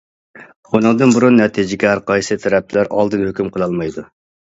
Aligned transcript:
ئۇنىڭدىن 0.69 1.11
بۇرۇن، 1.17 1.35
نەتىجىگە 1.39 1.91
ھەر 1.91 2.01
قايسى 2.07 2.37
تەرەپلەر 2.45 2.89
ئالدىن 2.97 3.27
ھۆكۈم 3.27 3.53
قىلالمايدۇ. 3.59 4.07